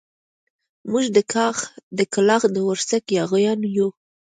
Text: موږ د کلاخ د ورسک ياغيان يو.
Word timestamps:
موږ 0.91 1.05
د 1.97 1.99
کلاخ 2.13 2.43
د 2.55 2.57
ورسک 2.67 3.03
ياغيان 3.17 3.59
يو. 3.75 3.89